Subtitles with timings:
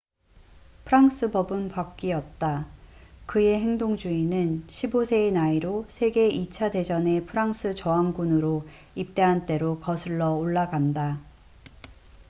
[0.83, 2.65] 프랑스 법은 바뀌었다
[3.27, 11.19] 그의 행동주의는 15세의 나이로 세계 2차 대전에 프랑스 저항군으로 입대한 때로 거슬러 올라간다